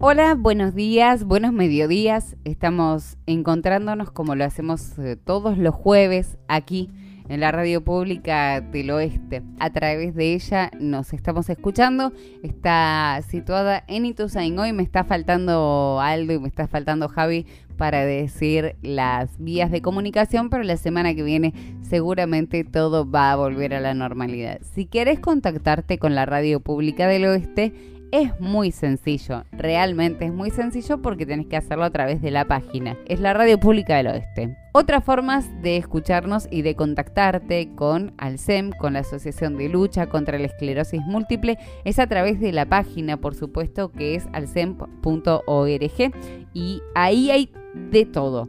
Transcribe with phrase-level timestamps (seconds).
[0.00, 2.36] Hola, buenos días, buenos mediodías.
[2.44, 6.88] Estamos encontrándonos como lo hacemos eh, todos los jueves aquí
[7.28, 9.42] en la radio pública del oeste.
[9.58, 12.12] A través de ella nos estamos escuchando.
[12.44, 17.44] Está situada en Ituzaingó y me está faltando Aldo y me está faltando Javi
[17.76, 23.36] para decir las vías de comunicación, pero la semana que viene seguramente todo va a
[23.36, 24.60] volver a la normalidad.
[24.62, 30.50] Si quieres contactarte con la radio pública del oeste, es muy sencillo, realmente es muy
[30.50, 32.96] sencillo porque tenés que hacerlo a través de la página.
[33.06, 34.56] Es la Radio Pública del Oeste.
[34.72, 40.38] Otras formas de escucharnos y de contactarte con Alcem, con la Asociación de Lucha contra
[40.38, 46.12] la Esclerosis Múltiple, es a través de la página, por supuesto, que es alcem.org
[46.54, 47.52] y ahí hay
[47.90, 48.48] de todo.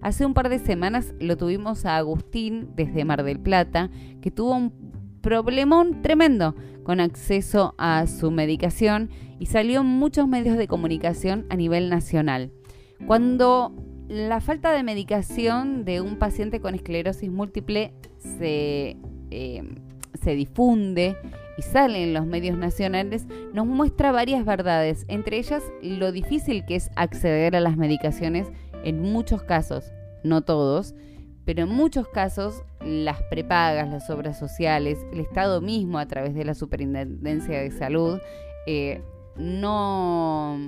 [0.00, 3.90] Hace un par de semanas lo tuvimos a Agustín desde Mar del Plata,
[4.22, 4.72] que tuvo un
[5.20, 6.54] problemón tremendo
[6.90, 12.50] con acceso a su medicación y salió en muchos medios de comunicación a nivel nacional.
[13.06, 13.72] Cuando
[14.08, 18.96] la falta de medicación de un paciente con esclerosis múltiple se,
[19.30, 19.62] eh,
[20.20, 21.16] se difunde
[21.56, 23.24] y sale en los medios nacionales,
[23.54, 28.48] nos muestra varias verdades, entre ellas lo difícil que es acceder a las medicaciones
[28.82, 29.92] en muchos casos,
[30.24, 30.96] no todos,
[31.44, 36.44] pero en muchos casos las prepagas, las obras sociales, el Estado mismo a través de
[36.44, 38.20] la Superintendencia de Salud,
[38.66, 39.02] eh,
[39.36, 40.58] no,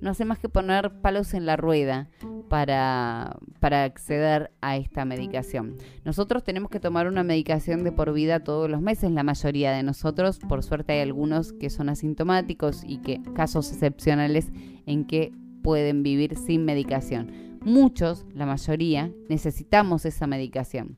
[0.00, 2.08] no hace más que poner palos en la rueda
[2.48, 5.76] para, para acceder a esta medicación.
[6.04, 9.82] Nosotros tenemos que tomar una medicación de por vida todos los meses, la mayoría de
[9.82, 14.50] nosotros, por suerte hay algunos que son asintomáticos y que casos excepcionales
[14.86, 20.96] en que pueden vivir sin medicación muchos, la mayoría, necesitamos esa medicación.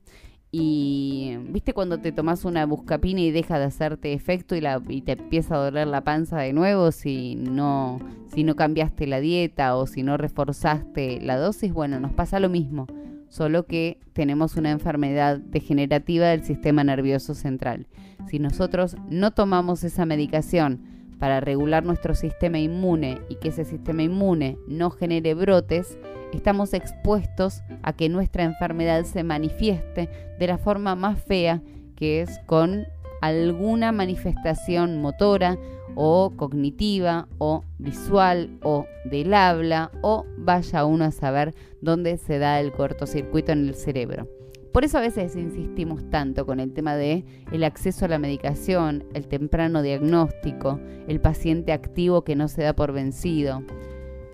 [0.54, 5.00] Y viste cuando te tomas una buscapina y deja de hacerte efecto y, la, y
[5.00, 7.98] te empieza a doler la panza de nuevo si no,
[8.34, 12.50] si no cambiaste la dieta o si no reforzaste la dosis, bueno, nos pasa lo
[12.50, 12.86] mismo,
[13.30, 17.86] solo que tenemos una enfermedad degenerativa del sistema nervioso central.
[18.28, 20.82] Si nosotros no tomamos esa medicación
[21.18, 25.96] para regular nuestro sistema inmune y que ese sistema inmune no genere brotes,
[26.32, 31.62] estamos expuestos a que nuestra enfermedad se manifieste de la forma más fea,
[31.96, 32.86] que es con
[33.20, 35.56] alguna manifestación motora
[35.94, 42.60] o cognitiva o visual o del habla o vaya uno a saber dónde se da
[42.60, 44.28] el cortocircuito en el cerebro.
[44.72, 49.04] Por eso a veces insistimos tanto con el tema de el acceso a la medicación,
[49.12, 53.62] el temprano diagnóstico, el paciente activo que no se da por vencido.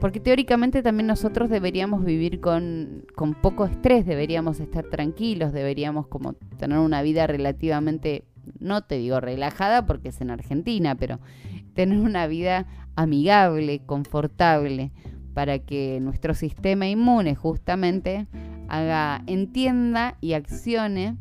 [0.00, 3.04] Porque teóricamente también nosotros deberíamos vivir con,
[3.42, 8.24] poco estrés, deberíamos estar tranquilos, deberíamos como tener una vida relativamente,
[8.60, 11.18] no te digo relajada porque es en Argentina, pero
[11.74, 14.92] tener una vida amigable, confortable,
[15.34, 18.26] para que nuestro sistema inmune justamente
[18.68, 21.16] haga, entienda y accione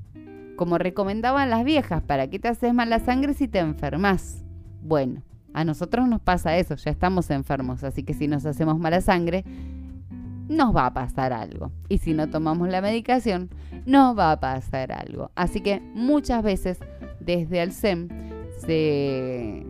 [0.55, 4.43] como recomendaban las viejas, ¿para qué te haces mala sangre si te enfermas?
[4.81, 5.21] Bueno,
[5.57, 9.43] a nosotros nos pasa eso, ya estamos enfermos, así que si nos hacemos mala sangre,
[10.47, 11.71] nos va a pasar algo.
[11.89, 13.49] Y si no tomamos la medicación,
[13.87, 15.31] nos va a pasar algo.
[15.33, 16.77] Así que muchas veces
[17.21, 18.07] desde el SEM
[18.67, 19.65] se,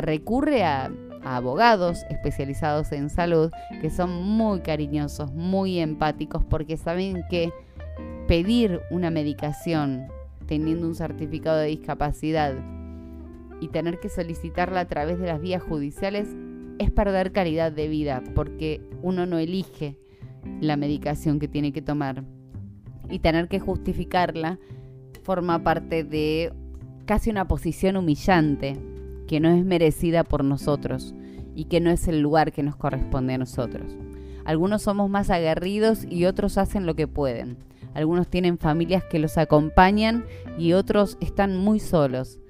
[0.00, 0.92] recurre a
[1.24, 3.50] abogados especializados en salud
[3.80, 7.52] que son muy cariñosos, muy empáticos, porque saben que
[8.28, 10.06] pedir una medicación
[10.46, 12.54] teniendo un certificado de discapacidad
[13.62, 16.26] y tener que solicitarla a través de las vías judiciales
[16.80, 19.96] es perder calidad de vida, porque uno no elige
[20.60, 22.24] la medicación que tiene que tomar.
[23.08, 24.58] Y tener que justificarla
[25.22, 26.52] forma parte de
[27.04, 28.76] casi una posición humillante
[29.28, 31.14] que no es merecida por nosotros
[31.54, 33.96] y que no es el lugar que nos corresponde a nosotros.
[34.44, 37.58] Algunos somos más aguerridos y otros hacen lo que pueden.
[37.94, 40.24] Algunos tienen familias que los acompañan
[40.58, 42.40] y otros están muy solos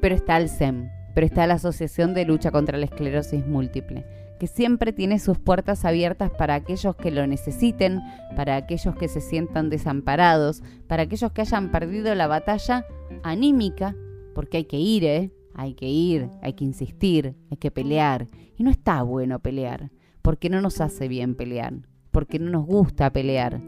[0.00, 4.06] pero está el SEM, pero está la Asociación de Lucha contra la Esclerosis Múltiple,
[4.38, 8.00] que siempre tiene sus puertas abiertas para aquellos que lo necesiten,
[8.36, 12.86] para aquellos que se sientan desamparados, para aquellos que hayan perdido la batalla
[13.22, 13.94] anímica,
[14.34, 15.30] porque hay que ir, ¿eh?
[15.54, 18.28] Hay que ir, hay que insistir, hay que pelear.
[18.56, 19.90] Y no está bueno pelear,
[20.22, 21.74] porque no nos hace bien pelear,
[22.10, 23.60] porque no nos gusta pelear,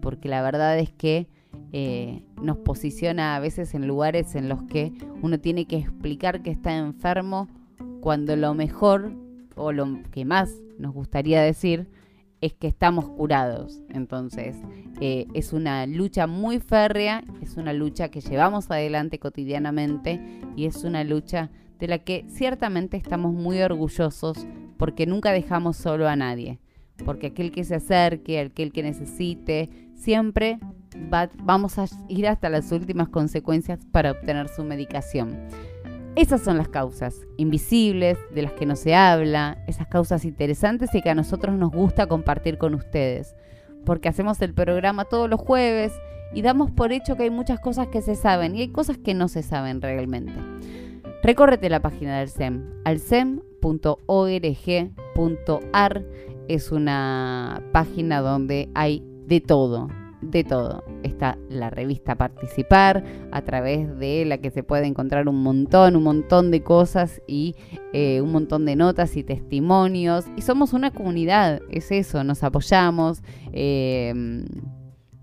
[0.00, 1.28] porque la verdad es que
[1.72, 4.92] eh, nos posiciona a veces en lugares en los que
[5.22, 7.48] uno tiene que explicar que está enfermo
[8.00, 9.12] cuando lo mejor
[9.56, 11.88] o lo que más nos gustaría decir
[12.40, 13.80] es que estamos curados.
[13.88, 14.56] Entonces,
[15.00, 20.20] eh, es una lucha muy férrea, es una lucha que llevamos adelante cotidianamente
[20.54, 24.46] y es una lucha de la que ciertamente estamos muy orgullosos
[24.76, 26.58] porque nunca dejamos solo a nadie,
[27.04, 30.58] porque aquel que se acerque, aquel que necesite, siempre
[31.42, 35.48] vamos a ir hasta las últimas consecuencias para obtener su medicación.
[36.16, 41.02] Esas son las causas invisibles, de las que no se habla, esas causas interesantes y
[41.02, 43.36] que a nosotros nos gusta compartir con ustedes,
[43.84, 45.92] porque hacemos el programa todos los jueves
[46.32, 49.12] y damos por hecho que hay muchas cosas que se saben y hay cosas que
[49.12, 50.32] no se saben realmente.
[51.22, 53.46] Recórrete la página del SEM, alsem.org.ar
[56.48, 59.88] es una página donde hay de todo,
[60.30, 60.84] de todo.
[61.02, 66.02] Está la revista Participar, a través de la que se puede encontrar un montón, un
[66.02, 67.54] montón de cosas y
[67.92, 70.26] eh, un montón de notas y testimonios.
[70.36, 73.22] Y somos una comunidad, es eso, nos apoyamos.
[73.52, 74.44] Em,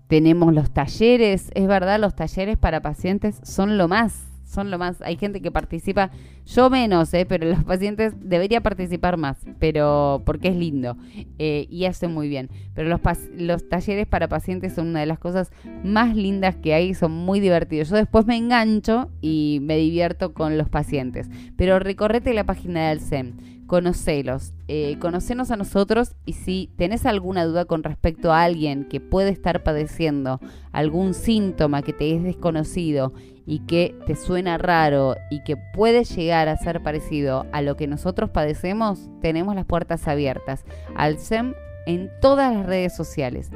[0.08, 5.00] tenemos los talleres, es verdad, los talleres para pacientes son lo más son lo más.
[5.02, 6.10] Hay gente que participa,
[6.46, 7.26] yo menos, ¿eh?
[7.26, 10.96] pero los pacientes debería participar más, pero porque es lindo
[11.38, 12.48] eh, y hace muy bien.
[12.74, 13.00] Pero los,
[13.36, 15.50] los talleres para pacientes son una de las cosas
[15.82, 17.90] más lindas que hay, son muy divertidos.
[17.90, 21.28] Yo después me engancho y me divierto con los pacientes.
[21.56, 23.32] Pero recorrete la página del SEM
[23.66, 29.00] conocelos, eh, conocenos a nosotros y si tenés alguna duda con respecto a alguien que
[29.00, 30.40] puede estar padeciendo
[30.72, 33.12] algún síntoma que te es desconocido
[33.46, 37.86] y que te suena raro y que puede llegar a ser parecido a lo que
[37.86, 40.64] nosotros padecemos, tenemos las puertas abiertas
[40.96, 41.54] al SEM
[41.86, 43.50] en todas las redes sociales.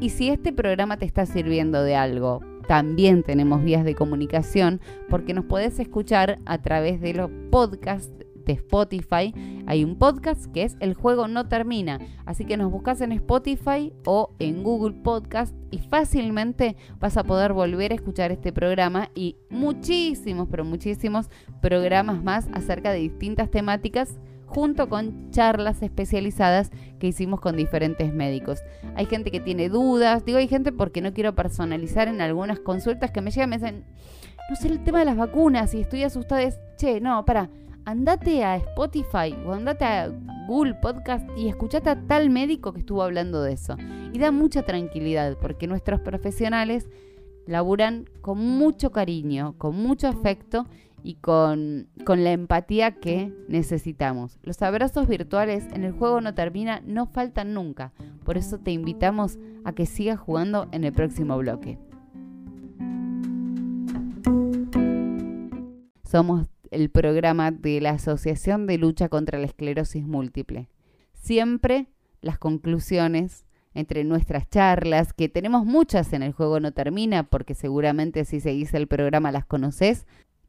[0.00, 5.34] Y si este programa te está sirviendo de algo, también tenemos vías de comunicación porque
[5.34, 8.12] nos podés escuchar a través de los podcasts
[8.44, 9.34] de Spotify.
[9.66, 12.00] Hay un podcast que es El juego no termina.
[12.26, 17.52] Así que nos buscas en Spotify o en Google Podcast y fácilmente vas a poder
[17.52, 21.28] volver a escuchar este programa y muchísimos, pero muchísimos
[21.60, 26.70] programas más acerca de distintas temáticas junto con charlas especializadas
[27.00, 28.60] que hicimos con diferentes médicos.
[28.94, 33.10] Hay gente que tiene dudas, digo hay gente porque no quiero personalizar en algunas consultas
[33.10, 33.84] que me llegan me dicen,
[34.48, 37.50] no sé el tema de las vacunas y estoy asustada, es, che, no, para,
[37.84, 40.08] andate a Spotify o andate a
[40.46, 43.76] Google Podcast y escuchate a tal médico que estuvo hablando de eso.
[44.12, 46.88] Y da mucha tranquilidad porque nuestros profesionales
[47.46, 50.66] laburan con mucho cariño, con mucho afecto
[51.02, 54.38] y con, con, la empatía que necesitamos.
[54.42, 57.92] Los abrazos virtuales en el juego no termina, no faltan nunca.
[58.24, 61.78] Por eso te invitamos a que sigas jugando en el próximo bloque.
[66.04, 70.68] Somos el programa de la Asociación de Lucha contra la Esclerosis Múltiple.
[71.12, 71.86] Siempre
[72.20, 73.44] las conclusiones
[73.74, 78.72] entre nuestras charlas, que tenemos muchas en el juego no termina, porque seguramente si seguís
[78.74, 80.06] el programa las conoces,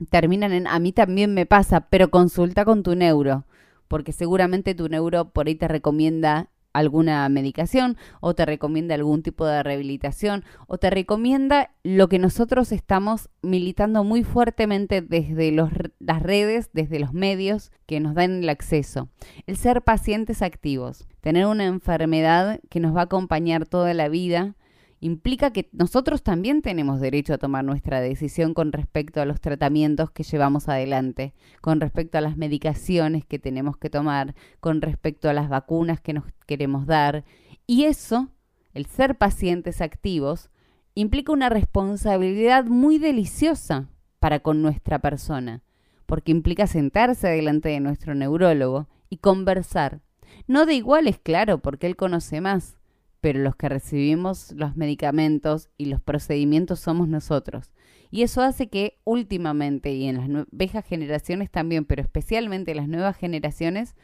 [0.09, 3.45] terminan en a mí también me pasa, pero consulta con tu neuro,
[3.87, 9.45] porque seguramente tu neuro por ahí te recomienda alguna medicación o te recomienda algún tipo
[9.45, 16.69] de rehabilitación o te recomienda lo que nosotros estamos militando muy fuertemente desde las redes,
[16.73, 19.09] desde los medios que nos dan el acceso.
[19.47, 24.55] El ser pacientes activos, tener una enfermedad que nos va a acompañar toda la vida
[24.99, 30.11] implica que nosotros también tenemos derecho a tomar nuestra decisión con respecto a los tratamientos
[30.11, 35.33] que llevamos adelante, con respecto a las medicaciones que tenemos que tomar, con respecto a
[35.33, 37.23] las vacunas que nos queremos dar.
[37.67, 38.29] Y eso,
[38.73, 40.49] el ser pacientes activos,
[40.95, 45.61] implica una responsabilidad muy deliciosa para con nuestra persona,
[46.05, 50.01] porque implica sentarse delante de nuestro neurólogo y conversar.
[50.47, 52.77] No de igual es claro, porque él conoce más,
[53.25, 57.73] pero los que recibimos los medicamentos y los procedimientos somos nosotros.
[58.11, 63.17] Y eso hace que últimamente, y en las viejas generaciones también, pero especialmente las nuevas
[63.17, 63.95] generaciones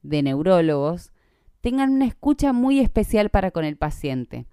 [0.00, 1.12] de neurólogos,
[1.60, 4.46] tengan una escucha muy especial para con el paciente.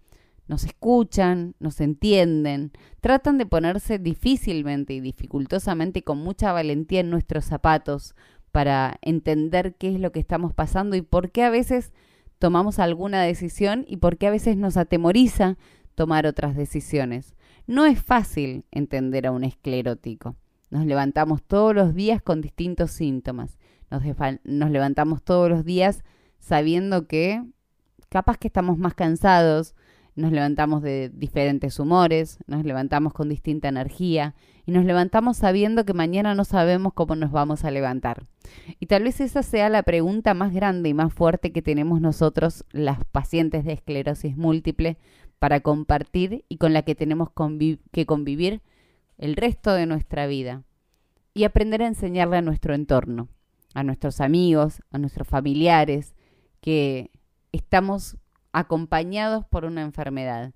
[0.50, 7.10] Nos escuchan, nos entienden, tratan de ponerse difícilmente y dificultosamente y con mucha valentía en
[7.10, 8.16] nuestros zapatos
[8.52, 11.94] para entender qué es lo que estamos pasando y por qué a veces
[12.40, 15.58] tomamos alguna decisión y por qué a veces nos atemoriza
[15.94, 17.36] tomar otras decisiones.
[17.68, 20.36] No es fácil entender a un esclerótico.
[20.72, 23.58] Nos levantamos todos los días con distintos síntomas.
[23.92, 24.04] Nos,
[24.44, 26.04] nos levantamos todos los días
[26.40, 27.44] sabiendo que
[28.10, 29.76] capaz que estamos más cansados,
[30.20, 34.36] nos levantamos de diferentes humores, nos levantamos con distinta energía
[34.66, 38.28] y nos levantamos sabiendo que mañana no sabemos cómo nos vamos a levantar.
[38.80, 42.66] Y tal vez esa sea la pregunta más grande y más fuerte que tenemos nosotros,
[42.72, 44.98] las pacientes de esclerosis múltiple,
[45.40, 47.30] para compartir y con la que tenemos
[47.92, 48.62] que convivir
[49.18, 50.64] el resto de nuestra vida.
[51.34, 53.30] y aprender a enseñarle a nuestro entorno,
[53.74, 56.14] a nuestros amigos, a nuestros familiares,
[56.60, 57.12] que
[57.54, 58.18] estamos
[58.52, 60.54] acompañados por una enfermedad.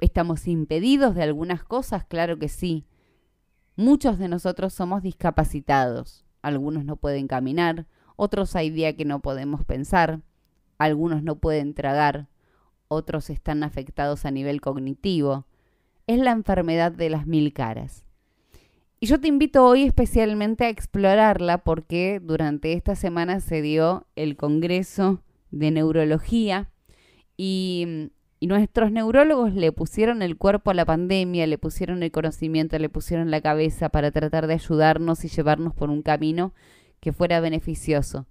[0.00, 2.04] ¿Estamos impedidos de algunas cosas?
[2.04, 2.86] Claro que sí.
[3.76, 6.24] Muchos de nosotros somos discapacitados.
[6.42, 7.86] Algunos no pueden caminar,
[8.16, 10.20] otros hay día que no podemos pensar,
[10.78, 12.28] algunos no pueden tragar,
[12.88, 15.46] otros están afectados a nivel cognitivo.
[16.06, 18.04] Es la enfermedad de las mil caras.
[19.00, 24.36] Y yo te invito hoy especialmente a explorarla porque durante esta semana se dio el
[24.36, 26.70] Congreso de Neurología
[27.36, 32.78] y, y, nuestros neurólogos le pusieron el cuerpo a la pandemia, le pusieron el conocimiento,
[32.78, 36.52] le pusieron la cabeza para tratar de ayudarnos y llevarnos por un camino
[37.00, 38.26] que fuera beneficioso.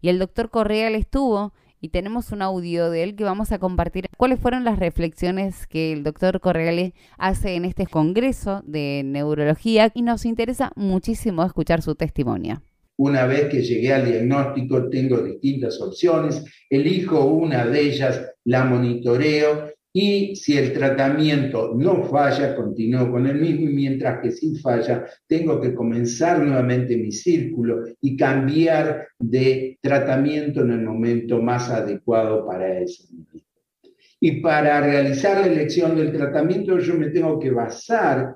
[0.00, 4.08] Y el doctor Correal estuvo y tenemos un audio de él que vamos a compartir.
[4.16, 9.90] ¿Cuáles fueron las reflexiones que el doctor Correale hace en este congreso de neurología?
[9.94, 12.62] Y nos interesa muchísimo escuchar su testimonio.
[13.00, 19.70] Una vez que llegué al diagnóstico, tengo distintas opciones, elijo una de ellas, la monitoreo
[19.90, 25.06] y si el tratamiento no falla, continúo con el mismo, y mientras que si falla,
[25.26, 32.46] tengo que comenzar nuevamente mi círculo y cambiar de tratamiento en el momento más adecuado
[32.46, 33.46] para momento.
[34.20, 38.34] Y para realizar la elección del tratamiento, yo me tengo que basar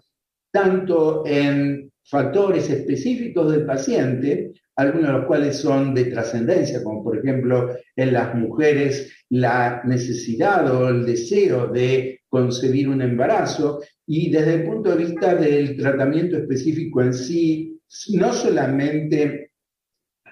[0.50, 7.18] tanto en factores específicos del paciente, algunos de los cuales son de trascendencia, como por
[7.18, 14.54] ejemplo en las mujeres la necesidad o el deseo de concebir un embarazo, y desde
[14.54, 17.80] el punto de vista del tratamiento específico en sí,
[18.10, 19.43] no solamente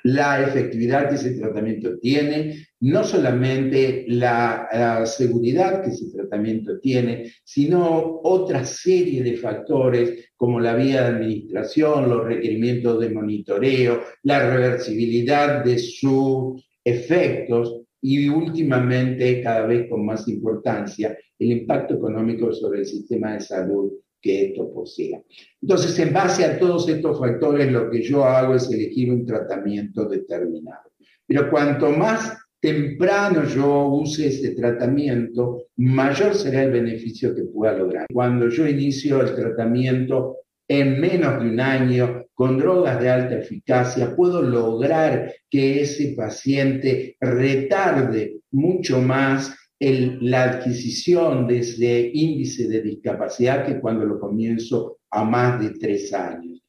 [0.04, 8.20] la efectividad que ese tratamiento tiene, no solamente la, seguridad que ese tratamiento tiene, sino
[8.24, 15.64] otra serie de factores como la vía de administración, los requerimientos de monitoreo, la reversibilidad
[15.64, 22.86] de sus efectos y últimamente, cada vez con más importancia, el impacto económico sobre el
[22.86, 23.92] sistema de salud
[24.22, 25.20] que esto posea.
[25.60, 30.08] Entonces, en base a todos estos factores, lo que yo hago es elegir un tratamiento
[30.08, 30.92] determinado.
[31.26, 38.06] Pero cuanto más temprano yo use ese tratamiento, mayor será el beneficio que pueda lograr.
[38.12, 40.36] Cuando yo inicio el tratamiento
[40.68, 47.16] en menos de un año con drogas de alta eficacia, puedo lograr que ese paciente
[47.20, 49.54] retarde mucho más
[50.20, 56.12] la adquisición de ese índice de discapacidad que cuando lo comienzo a más de tres
[56.12, 56.62] años,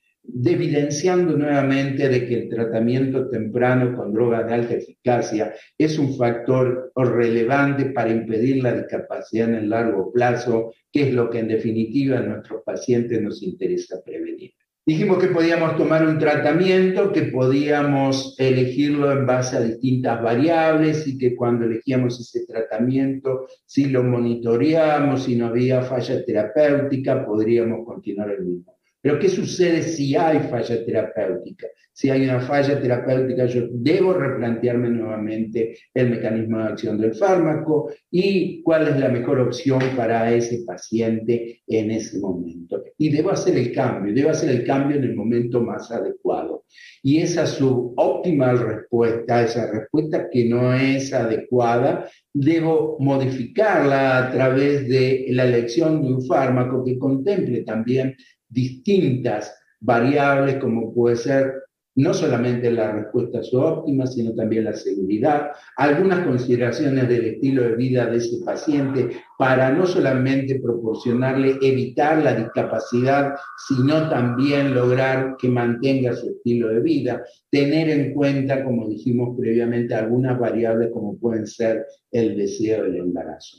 [0.43, 6.91] evidenciando nuevamente de que el tratamiento temprano con drogas de alta eficacia es un factor
[6.95, 12.17] relevante para impedir la discapacidad en el largo plazo, que es lo que en definitiva
[12.17, 14.53] a nuestros pacientes nos interesa prevenir.
[14.85, 21.17] Dijimos que podíamos tomar un tratamiento, que podíamos elegirlo en base a distintas variables y
[21.17, 28.31] que cuando elegíamos ese tratamiento, si lo monitoreamos, si no había falla terapéutica, podríamos continuar
[28.31, 28.72] el mismo.
[29.03, 31.67] Pero ¿qué sucede si hay falla terapéutica?
[31.91, 37.91] Si hay una falla terapéutica, yo debo replantearme nuevamente el mecanismo de acción del fármaco
[38.09, 42.81] y cuál es la mejor opción para ese paciente en ese momento.
[42.97, 46.63] Y debo hacer el cambio, debo hacer el cambio en el momento más adecuado.
[47.03, 54.87] Y esa su óptima respuesta, esa respuesta que no es adecuada, debo modificarla a través
[54.87, 58.15] de la elección de un fármaco que contemple también
[58.53, 61.63] distintas variables como puede ser
[61.95, 68.07] no solamente la respuesta óptima, sino también la seguridad, algunas consideraciones del estilo de vida
[68.07, 73.35] de ese paciente para no solamente proporcionarle evitar la discapacidad,
[73.67, 79.93] sino también lograr que mantenga su estilo de vida, tener en cuenta, como dijimos previamente,
[79.93, 83.57] algunas variables como pueden ser el deseo del embarazo.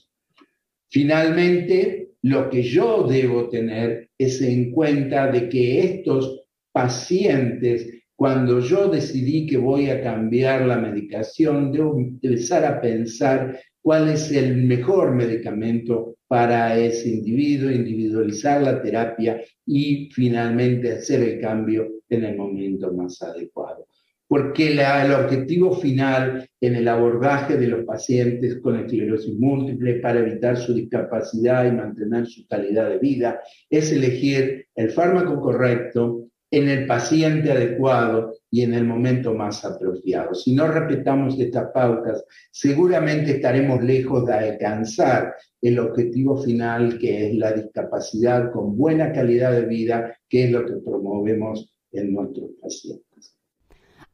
[0.89, 8.89] Finalmente, lo que yo debo tener es en cuenta de que estos pacientes, cuando yo
[8.89, 15.15] decidí que voy a cambiar la medicación, debo empezar a pensar cuál es el mejor
[15.15, 22.91] medicamento para ese individuo, individualizar la terapia y finalmente hacer el cambio en el momento
[22.95, 23.87] más adecuado
[24.35, 30.57] porque el objetivo final en el abordaje de los pacientes con esclerosis múltiple para evitar
[30.57, 36.85] su discapacidad y mantener su calidad de vida es elegir el fármaco correcto en el
[36.85, 40.35] paciente adecuado y en el momento más apropiado.
[40.35, 47.37] Si no respetamos estas pautas, seguramente estaremos lejos de alcanzar el objetivo final que es
[47.37, 53.14] la discapacidad con buena calidad de vida, que es lo que promovemos en nuestros pacientes.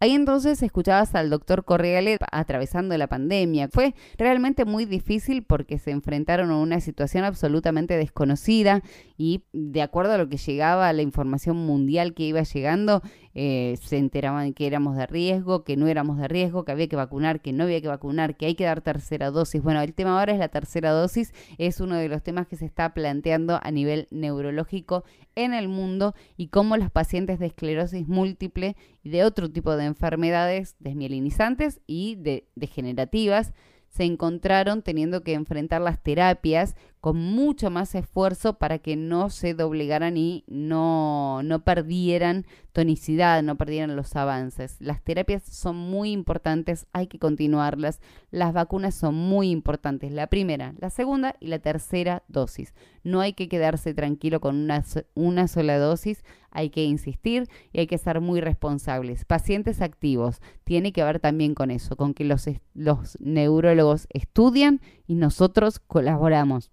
[0.02, 3.68] Ahí entonces escuchabas al doctor Correale atravesando la pandemia.
[3.68, 8.82] Fue realmente muy difícil porque se enfrentaron a una situación absolutamente desconocida
[9.18, 13.02] y de acuerdo a lo que llegaba, la información mundial que iba llegando,
[13.34, 16.96] eh, se enteraban que éramos de riesgo, que no éramos de riesgo, que había que
[16.96, 19.62] vacunar, que no había que vacunar, que hay que dar tercera dosis.
[19.62, 22.66] Bueno, el tema ahora es la tercera dosis, es uno de los temas que se
[22.66, 28.76] está planteando a nivel neurológico en el mundo y cómo los pacientes de esclerosis múltiple
[29.02, 32.18] y de otro tipo de enfermedades desmielinizantes y
[32.54, 33.52] degenerativas
[33.90, 39.54] se encontraron teniendo que enfrentar las terapias con mucho más esfuerzo para que no se
[39.54, 44.76] doblegaran y no, no perdieran tonicidad, no perdieran los avances.
[44.80, 48.00] Las terapias son muy importantes, hay que continuarlas.
[48.30, 52.74] Las vacunas son muy importantes, la primera, la segunda y la tercera dosis.
[53.02, 57.86] No hay que quedarse tranquilo con una, una sola dosis, hay que insistir y hay
[57.86, 59.24] que ser muy responsables.
[59.24, 65.14] Pacientes activos, tiene que ver también con eso, con que los, los neurólogos estudian y
[65.14, 66.70] nosotros colaboramos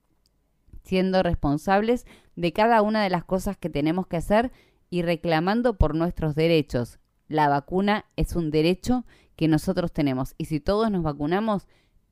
[0.88, 4.52] siendo responsables de cada una de las cosas que tenemos que hacer
[4.90, 7.00] y reclamando por nuestros derechos.
[7.28, 11.68] La vacuna es un derecho que nosotros tenemos y si todos nos vacunamos,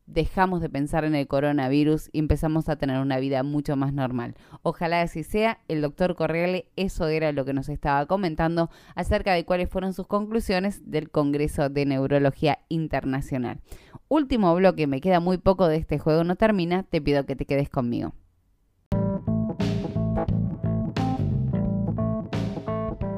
[0.07, 4.35] dejamos de pensar en el coronavirus y empezamos a tener una vida mucho más normal.
[4.61, 5.59] Ojalá así sea.
[5.67, 10.07] El doctor Correale, eso era lo que nos estaba comentando acerca de cuáles fueron sus
[10.07, 13.61] conclusiones del Congreso de Neurología Internacional.
[14.07, 17.45] Último bloque, me queda muy poco de este juego, no termina, te pido que te
[17.45, 18.13] quedes conmigo.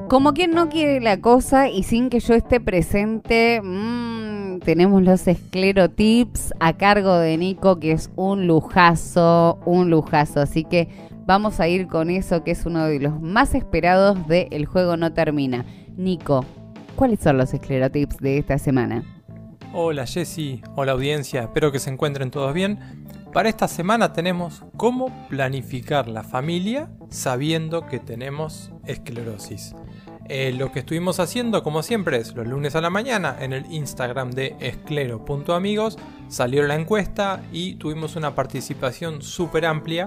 [0.08, 5.28] Como quien no quiere la cosa y sin que yo esté presente, mmm, tenemos los
[5.28, 10.40] esclerotips a cargo de Nico, que es un lujazo, un lujazo.
[10.40, 10.88] Así que
[11.26, 14.96] vamos a ir con eso, que es uno de los más esperados de El juego
[14.96, 15.66] no termina.
[15.98, 16.42] Nico,
[16.96, 19.04] ¿cuáles son los esclerotips de esta semana?
[19.74, 22.78] Hola Jessy, hola audiencia, espero que se encuentren todos bien.
[23.34, 29.74] Para esta semana tenemos cómo planificar la familia sabiendo que tenemos esclerosis.
[30.28, 33.70] Eh, lo que estuvimos haciendo, como siempre, es los lunes a la mañana en el
[33.72, 35.98] Instagram de esclero.amigos.
[36.28, 40.06] Salió la encuesta y tuvimos una participación súper amplia.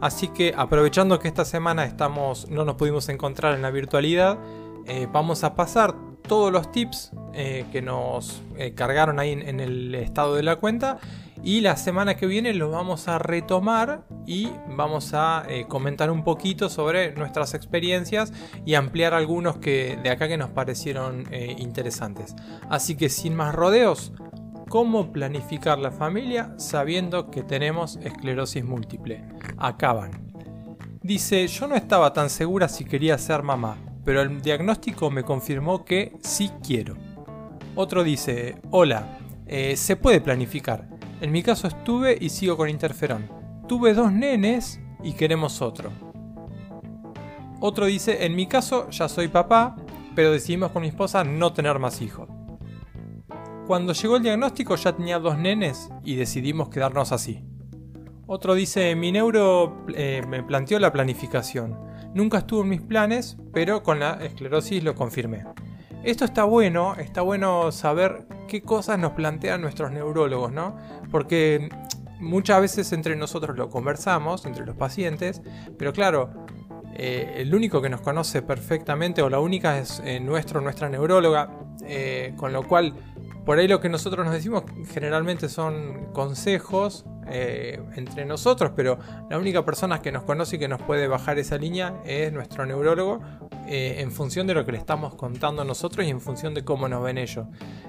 [0.00, 4.38] Así que aprovechando que esta semana estamos, no nos pudimos encontrar en la virtualidad,
[4.86, 5.94] eh, vamos a pasar
[6.28, 8.42] todos los tips eh, que nos
[8.74, 10.98] cargaron ahí en el estado de la cuenta
[11.44, 16.24] y la semana que viene lo vamos a retomar y vamos a eh, comentar un
[16.24, 18.32] poquito sobre nuestras experiencias
[18.64, 22.34] y ampliar algunos que de acá que nos parecieron eh, interesantes.
[22.70, 24.14] Así que sin más rodeos,
[24.70, 29.22] ¿cómo planificar la familia sabiendo que tenemos esclerosis múltiple?
[29.58, 30.32] Acaban.
[31.02, 35.84] Dice, yo no estaba tan segura si quería ser mamá, pero el diagnóstico me confirmó
[35.84, 36.96] que sí quiero.
[37.74, 40.88] Otro dice, hola, eh, se puede planificar.
[41.24, 43.30] En mi caso estuve y sigo con interferón.
[43.66, 45.90] Tuve dos nenes y queremos otro.
[47.60, 49.74] Otro dice, en mi caso ya soy papá,
[50.14, 52.28] pero decidimos con mi esposa no tener más hijos.
[53.66, 57.42] Cuando llegó el diagnóstico ya tenía dos nenes y decidimos quedarnos así.
[58.26, 61.74] Otro dice, mi neuro eh, me planteó la planificación.
[62.12, 65.46] Nunca estuvo en mis planes, pero con la esclerosis lo confirmé.
[66.04, 70.76] Esto está bueno, está bueno saber qué cosas nos plantean nuestros neurólogos, ¿no?
[71.10, 71.70] Porque
[72.20, 75.40] muchas veces entre nosotros lo conversamos, entre los pacientes,
[75.78, 76.44] pero claro,
[76.94, 81.48] eh, el único que nos conoce perfectamente o la única es eh, nuestro, nuestra neuróloga,
[81.86, 82.92] eh, con lo cual
[83.46, 88.98] por ahí lo que nosotros nos decimos generalmente son consejos entre nosotros, pero
[89.30, 92.66] la única persona que nos conoce y que nos puede bajar esa línea es nuestro
[92.66, 93.22] neurólogo
[93.66, 96.88] eh, en función de lo que le estamos contando nosotros y en función de cómo
[96.88, 97.46] nos ven ellos.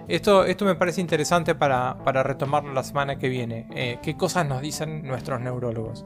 [0.08, 3.68] Esto, esto me parece interesante para, para retomarlo la semana que viene.
[3.76, 6.06] Eh, ¿Qué cosas nos dicen nuestros neurólogos?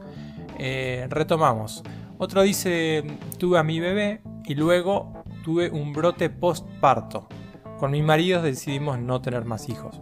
[1.08, 1.82] retomamos.
[2.18, 3.02] Otro dice,
[3.38, 7.28] tuve a mi bebé y luego tuve un brote postparto.
[7.78, 9.98] Con mi marido decidimos no tener más hijos.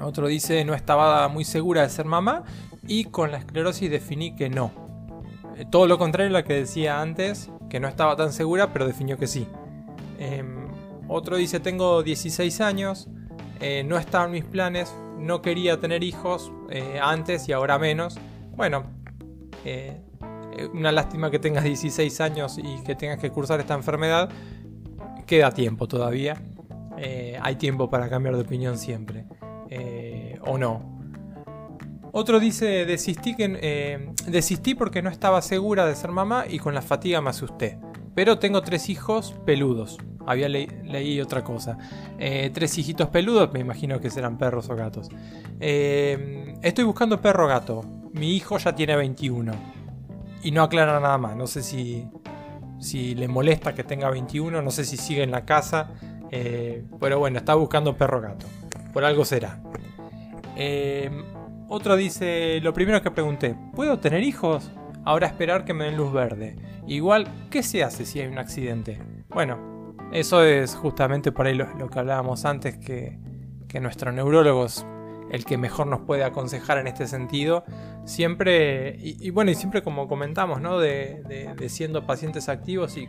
[0.00, 2.44] Otro dice no estaba muy segura de ser mamá
[2.86, 4.70] y con la esclerosis definí que no.
[5.56, 8.86] Eh, todo lo contrario a lo que decía antes, que no estaba tan segura, pero
[8.86, 9.48] definió que sí.
[10.20, 10.68] Em,
[11.08, 13.08] otro dice tengo 16 años,
[13.58, 18.16] eh, no estaba en mis planes, no quería tener hijos eh, antes y ahora menos.
[18.54, 18.84] Bueno,
[20.72, 24.30] una lástima que tengas 16 años y que tengas que cursar esta enfermedad.
[25.26, 26.40] Queda tiempo todavía.
[26.96, 29.24] Eh, hay tiempo para cambiar de opinión siempre.
[29.68, 31.02] Eh, o no.
[32.16, 36.72] Otro dice, desistí, que, eh, desistí porque no estaba segura de ser mamá y con
[36.72, 37.76] la fatiga me asusté.
[38.14, 39.98] Pero tengo tres hijos peludos.
[40.24, 41.76] había leí otra cosa.
[42.20, 45.08] Eh, tres hijitos peludos, me imagino que serán perros o gatos.
[45.58, 47.84] Eh, estoy buscando perro gato.
[48.12, 49.52] Mi hijo ya tiene 21.
[50.44, 51.34] Y no aclara nada más.
[51.34, 52.06] No sé si,
[52.78, 54.62] si le molesta que tenga 21.
[54.62, 55.90] No sé si sigue en la casa.
[56.30, 58.46] Pero bueno, está buscando perro gato.
[58.92, 59.60] Por algo será.
[61.74, 64.70] Otro dice, lo primero que pregunté, ¿puedo tener hijos?
[65.04, 66.56] Ahora esperar que me den luz verde.
[66.86, 69.00] Igual, ¿qué se hace si hay un accidente?
[69.28, 73.18] Bueno, eso es justamente por ahí lo, que hablábamos antes, que,
[73.80, 74.86] nuestro neurólogo es
[75.32, 77.64] el que mejor nos puede aconsejar en este sentido.
[78.04, 80.78] Siempre, y, bueno, y siempre como comentamos, ¿no?
[80.78, 83.08] De, siendo pacientes activos y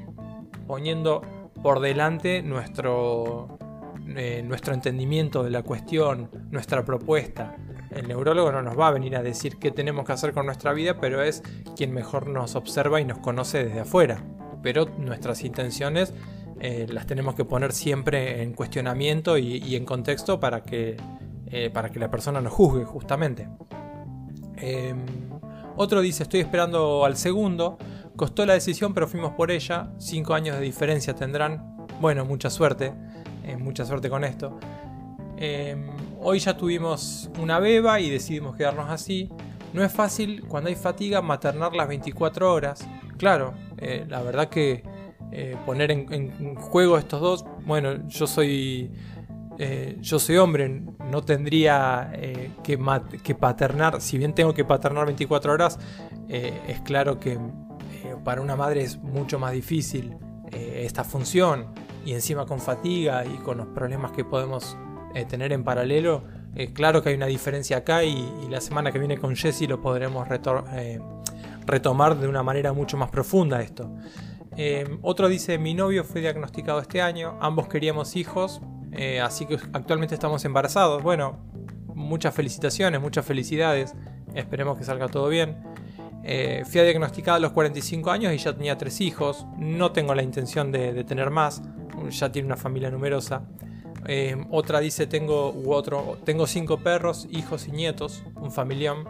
[0.66, 1.22] poniendo
[1.62, 3.60] por delante nuestro,
[4.08, 7.56] eh, nuestro entendimiento de la cuestión, nuestra propuesta.
[7.96, 10.74] El neurólogo no nos va a venir a decir qué tenemos que hacer con nuestra
[10.74, 11.42] vida, pero es
[11.78, 14.22] quien mejor nos observa y nos conoce desde afuera.
[14.62, 16.14] Pero nuestras intenciones
[16.60, 20.98] eh, las tenemos que poner siempre en cuestionamiento y, en contexto para que,
[21.48, 23.48] eh, para que la persona nos juzgue justamente.
[24.58, 25.06] Em,
[25.78, 27.78] otro dice, estoy esperando al segundo,
[28.16, 32.94] costó la decisión pero fuimos por ella, cinco años de diferencia tendrán, bueno, mucha suerte,
[33.44, 34.58] eh, mucha suerte con esto.
[35.38, 35.88] Em,
[36.22, 39.30] hoy ya tuvimos una beba y decidimos quedarnos así.
[39.74, 42.88] No es fácil cuando hay fatiga maternar las 24 horas.
[43.18, 43.54] Claro,
[44.08, 44.84] la verdad que
[45.38, 47.46] eh, poner en, juego estos dos.
[47.66, 48.90] Bueno, yo soy.
[49.58, 55.54] Eh, yo soy hombre, no tendría eh, que, paternar, si bien tengo que paternar 24
[55.54, 55.80] horas,
[56.28, 57.40] es claro que
[58.26, 60.18] para una madre es mucho más difícil
[60.52, 61.68] esta función
[62.06, 64.76] y encima con fatiga y con los problemas que podemos
[65.24, 66.24] tener en paralelo,
[66.74, 70.28] claro que hay una diferencia acá y, la semana que viene con Jesse lo podremos
[71.66, 73.90] retomar de una manera mucho más profunda esto.
[75.02, 78.62] Otro dice, mi novio fue diagnosticado este año, ambos queríamos hijos,
[78.98, 81.04] eh, así que actualmente estamos embarazados.
[81.04, 81.38] Bueno,
[81.94, 83.94] muchas felicitaciones, muchas felicidades,
[84.34, 85.58] esperemos que salga todo bien.
[86.24, 90.24] Eh, fui diagnosticado a los 45 años y ya tenía tres hijos, no tengo la
[90.24, 91.62] intención de, tener más,
[92.10, 93.44] ya tiene una familia numerosa.
[94.08, 99.08] Em, otra dice, tengo, otro, tengo cinco perros, hijos y nietos, un familión.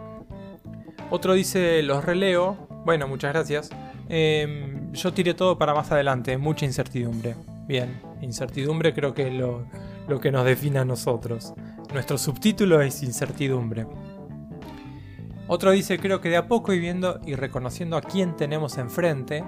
[1.10, 3.70] Otro dice, los releo, bueno, muchas gracias.
[4.08, 7.36] Em, yo tiré todo para más adelante, mucha incertidumbre.
[7.66, 9.66] Bien, incertidumbre creo que es lo,
[10.08, 11.52] lo que nos define a nosotros.
[11.92, 13.86] Nuestro subtítulo es incertidumbre.
[15.48, 19.44] Otro dice, creo que de a poco y viendo y reconociendo a quién tenemos enfrente,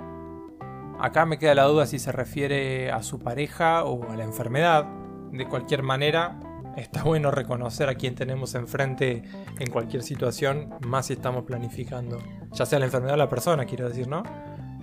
[1.00, 4.86] acá me queda la duda si se refiere a su pareja o a la enfermedad.
[5.32, 6.38] De cualquier manera,
[6.76, 9.22] está bueno reconocer a quién tenemos enfrente
[9.58, 12.18] en cualquier situación, más si estamos planificando,
[12.52, 14.22] ya sea la enfermedad o la persona, quiero decir, ¿no?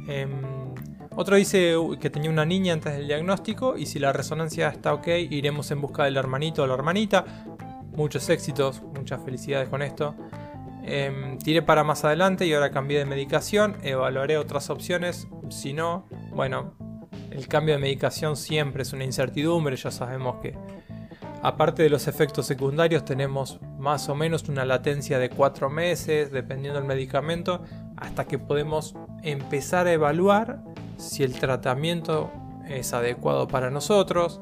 [0.08, 0.30] Em,
[1.16, 5.08] otro dice que tenía una niña antes del diagnóstico y si la resonancia está ok,
[5.30, 7.24] iremos en busca del hermanito o la hermanita.
[7.96, 10.14] Muchos éxitos, muchas felicidades con esto.
[10.84, 13.78] Em, tiré para más adelante y ahora cambié de medicación.
[13.82, 15.28] Evaluaré otras opciones.
[15.50, 16.74] Si no, bueno,
[17.36, 19.76] el cambio de medicación siempre es una incertidumbre.
[19.76, 20.54] Ya sabemos que
[21.45, 26.80] Aparte de los efectos secundarios, tenemos más o menos una latencia de 4 meses, dependiendo
[26.80, 27.62] del medicamento,
[27.98, 30.63] hasta que podemos empezar a evaluar
[30.98, 32.32] si el tratamiento
[32.67, 34.41] es adecuado para nosotros.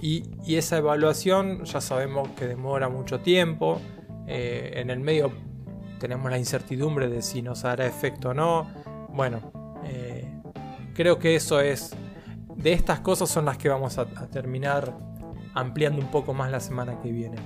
[0.00, 3.82] Y, esa evaluación ya sabemos que demora mucho tiempo.
[4.26, 5.30] Eh, en el medio
[6.00, 8.66] tenemos la incertidumbre de si nos hará efecto o no.
[9.10, 9.52] Bueno,
[9.84, 10.26] eh,
[10.94, 11.94] creo que eso es...
[12.64, 14.96] De estas cosas son las que vamos a terminar
[15.52, 17.36] ampliando un poco más la semana que viene.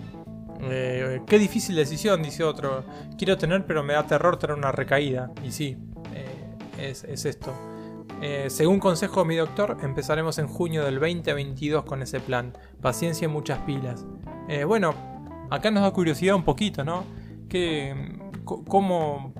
[0.62, 2.84] Eh, qué difícil decisión, dice otro.
[3.16, 5.32] Quiero tener, pero me da terror tener una recaída.
[5.42, 5.76] Y sí,
[6.14, 7.52] eh, es, esto.
[8.22, 12.56] Eh, según consejo de mi doctor, empezaremos en junio del 2022 con ese plan.
[12.80, 14.06] Paciencia y muchas pilas.
[14.68, 14.94] bueno,
[15.50, 17.02] acá nos da curiosidad un poquito, ¿no?
[18.44, 19.32] cómo,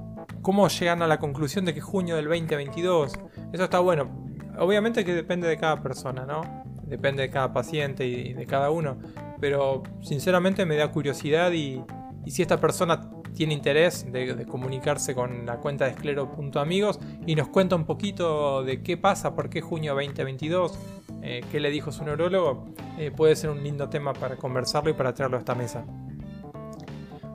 [0.42, 3.12] ¿Cómo llegan a la conclusión de que junio del 2022?
[3.52, 4.27] Eso está bueno.
[4.58, 6.64] Obviamente que depende de cada persona, ¿no?
[6.88, 8.98] depende de cada paciente y de cada uno,
[9.40, 11.82] pero sinceramente me da curiosidad y,
[12.26, 17.74] si esta persona tiene interés de, comunicarse con la cuenta de esclero.amigos y nos cuenta
[17.74, 20.78] un poquito de qué pasa, por qué junio 2022,
[21.22, 22.66] eh, qué le dijo su neurólogo,
[22.98, 25.86] eh, puede ser un lindo tema para conversarlo y para traerlo a esta mesa.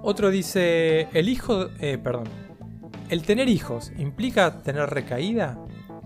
[0.03, 2.25] Otro dice, el hijo, eh, perdón,
[3.09, 5.57] ¿el tener hijos implica tener recaída?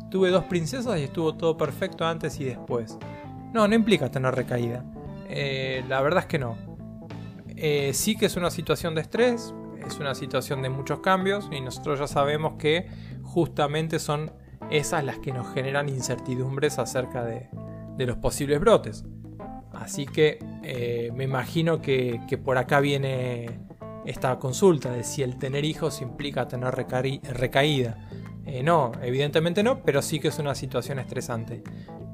[0.10, 2.98] Tuve dos princesas y estuvo todo perfecto antes y después.
[3.54, 4.84] No, no implica tener recaída.
[5.30, 6.58] Eh, la verdad es que no.
[7.56, 9.54] Eh, sí que es una situación de estrés,
[9.86, 12.88] es una situación de muchos cambios y nosotros ya sabemos que
[13.24, 14.32] justamente son
[14.70, 17.50] esas las que nos generan incertidumbres acerca de,
[17.98, 19.06] los posibles brotes.
[19.74, 23.60] Así que eh, me imagino que, por acá viene
[24.06, 28.07] esta consulta de si el tener hijos implica tener recaída.
[28.48, 31.62] Eh, no, evidentemente no, pero sí que es una situación estresante.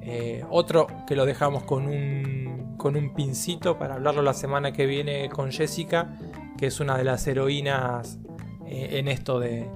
[0.02, 4.88] Eh, otro que lo dejamos con un, con un pincito para hablarlo la semana que
[4.88, 6.18] viene con Jessica,
[6.58, 8.20] que es una de las heroínas
[8.66, 9.70] en esto de,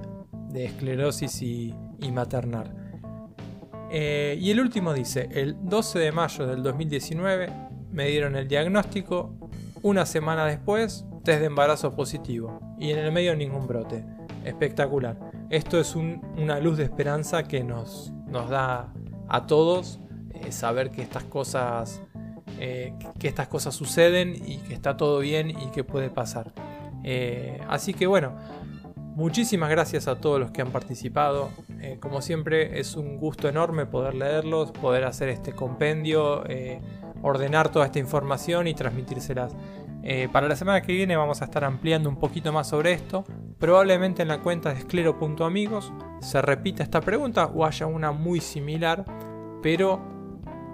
[0.55, 2.73] esclerosis y, y maternar.
[3.91, 7.49] y el último dice, el 12 de mayo del 2019
[7.91, 9.35] me dieron el diagnóstico,
[9.83, 14.03] una semana después, test de embarazo positivo y en el medio ningún brote.
[14.43, 15.36] Espectacular.
[15.49, 18.11] Esto es una luz de esperanza que nos,
[18.49, 18.93] da
[19.29, 19.99] a todos
[20.33, 22.01] eh, saber que estas cosas
[22.59, 26.51] eh, que estas cosas suceden y que está todo bien y que puede pasar.
[27.03, 28.35] Eh, así que bueno,
[29.15, 31.49] muchísimas gracias a todos los que han participado.
[32.01, 36.43] como siempre es un gusto enorme poder leerlos, poder hacer este compendio
[37.21, 39.55] ordenar toda esta información y transmitírselas.
[40.09, 43.25] Eh, para la semana que viene vamos a estar ampliando un poquito más sobre esto.
[43.59, 45.91] Probablemente en la cuenta de esclero.amigos
[46.21, 49.03] se repita esta pregunta o haya una muy similar,
[49.61, 49.99] pero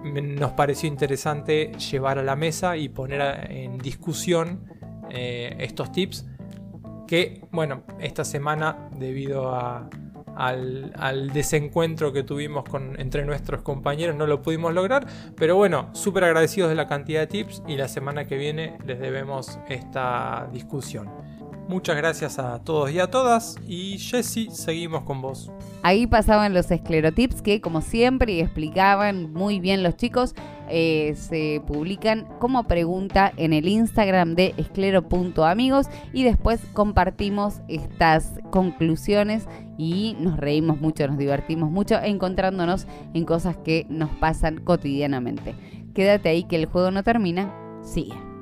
[0.04, 4.68] nos pareció interesante llevar a la mesa y poner en discusión
[5.10, 6.28] eh, estos tips
[7.08, 9.90] que, bueno, esta semana debido a,
[10.36, 16.26] al, desencuentro que tuvimos con, entre nuestros compañeros, no lo pudimos lograr, pero bueno, súper
[16.26, 21.10] agradecidos de la cantidad de tips y la semana que viene les debemos esta discusión.
[21.68, 25.50] Muchas gracias a todos y a todas y Jessy, seguimos con vos.
[25.82, 30.36] Ahí pasaban los esclerotips que como siempre explicaban muy bien los chicos,
[30.70, 39.46] eh, se publican como pregunta en el Instagram de esclero.amigos y después compartimos estas conclusiones
[39.78, 45.56] y nos reímos mucho, nos divertimos mucho encontrándonos en cosas que nos pasan cotidianamente.
[45.94, 48.33] Quédate ahí que el juego no termina, sigue.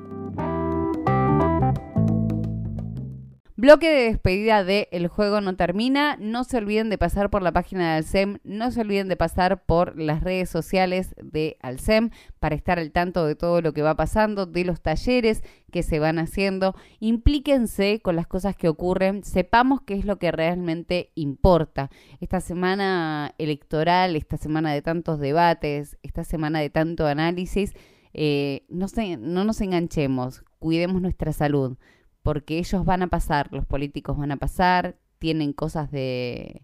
[3.62, 6.16] Bloque de despedida de El juego no termina.
[6.18, 8.38] No se olviden de pasar por la página de Alcem.
[8.42, 13.24] No se olviden de pasar por las redes sociales de Alcem para estar al tanto
[13.24, 16.74] de todo lo que va pasando, de los talleres que se van haciendo.
[16.98, 19.22] Implíquense con las cosas que ocurren.
[19.22, 21.88] Sepamos qué es lo que realmente importa.
[22.20, 27.74] Esta semana electoral, esta semana de tantos debates, esta semana de tanto análisis,
[28.12, 28.86] eh, no,
[29.20, 30.42] no nos enganchemos.
[30.58, 31.76] Cuidemos nuestra salud
[32.22, 36.62] porque ellos van a pasar, los políticos van a pasar, tienen cosas de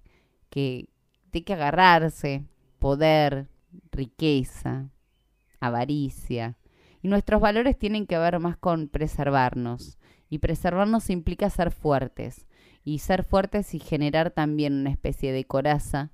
[0.50, 0.88] que,
[1.32, 2.44] de que agarrarse,
[2.78, 3.48] poder,
[3.90, 4.90] riqueza,
[5.60, 6.56] avaricia.
[7.02, 9.98] Y nuestros valores tienen que ver más con preservarnos.
[10.30, 12.46] Y preservarnos implica ser fuertes.
[12.84, 16.10] Y ser fuertes y generar también una especie de coraza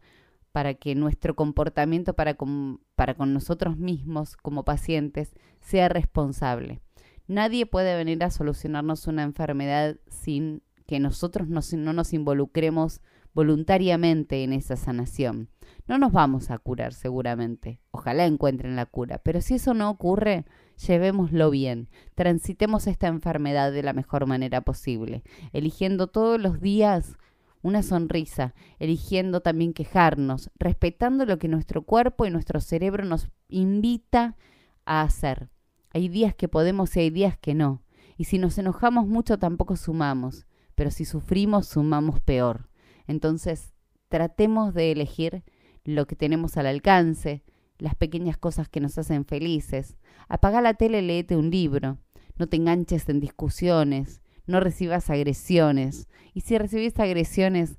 [0.53, 6.81] para que nuestro comportamiento para con, para con nosotros mismos como pacientes sea responsable.
[7.27, 13.01] Nadie puede venir a solucionarnos una enfermedad sin que nosotros no nos involucremos
[13.33, 15.49] voluntariamente en esa sanación.
[15.87, 17.81] No nos vamos a curar seguramente.
[17.91, 19.19] Ojalá encuentren la cura.
[19.19, 20.45] Pero si eso no ocurre,
[20.87, 21.89] llevémoslo bien.
[22.15, 27.17] Transitemos esta enfermedad de la mejor manera posible, eligiendo todos los días
[27.63, 34.37] una sonrisa, eligiendo también quejarnos, respetando lo que nuestro cuerpo y nuestro cerebro nos invita
[34.85, 35.49] a hacer.
[35.95, 37.83] Hay días que podemos y hay días que no.
[38.17, 42.69] Y si nos enojamos mucho tampoco sumamos, pero si sufrimos sumamos peor.
[43.07, 43.73] Entonces,
[44.09, 45.45] tratemos de elegir
[45.85, 47.45] lo que tenemos al alcance,
[47.79, 49.97] las pequeñas cosas que nos hacen felices.
[50.29, 51.99] Apaga la tele, léete un libro.
[52.37, 56.09] No te enganches en discusiones, no recibas agresiones.
[56.33, 57.79] Y si recibís agresiones,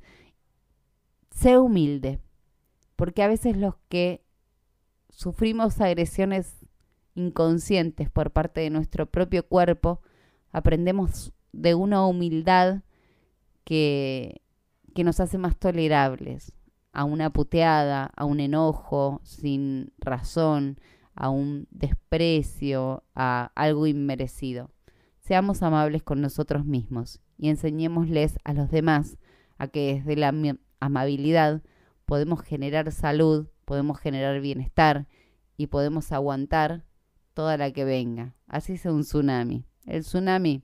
[1.31, 2.21] sé humilde,
[2.95, 4.23] porque a veces los que
[5.09, 6.64] sufrimos agresiones
[7.15, 10.01] inconscientes por parte de nuestro propio cuerpo,
[10.51, 12.83] aprendemos de una humildad
[13.63, 14.41] que,
[14.93, 16.53] que nos hace más tolerables
[16.91, 20.79] a una puteada, a un enojo sin razón,
[21.13, 24.71] a un desprecio, a algo inmerecido.
[25.19, 29.17] Seamos amables con nosotros mismos y enseñémosles a los demás
[29.57, 30.33] a que desde la
[30.79, 31.63] amabilidad
[32.05, 35.07] podemos generar salud, podemos generar bienestar
[35.57, 36.85] y podemos aguantar
[37.35, 38.33] toda la que venga.
[38.47, 39.65] Así es un tsunami.
[39.85, 40.63] El tsunami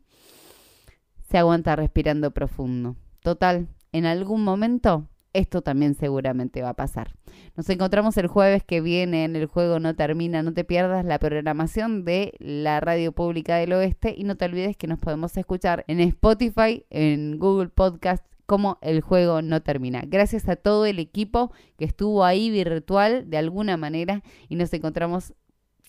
[1.29, 2.95] se aguanta respirando profundo.
[3.21, 7.13] Total, en algún momento esto también seguramente va a pasar.
[7.55, 10.43] Nos encontramos el jueves que viene en el juego No Termina.
[10.43, 14.75] No te pierdas la programación de la Radio Pública del Oeste y no te olvides
[14.75, 20.03] que nos podemos escuchar en Spotify, en Google Podcast como el juego no termina.
[20.05, 25.33] Gracias a todo el equipo que estuvo ahí virtual de alguna manera y nos encontramos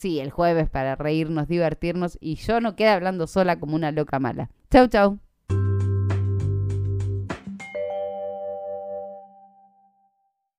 [0.03, 4.19] Sí, el jueves para reírnos, divertirnos y yo no quede hablando sola como una loca
[4.19, 4.51] mala.
[4.69, 5.21] Chau, chau.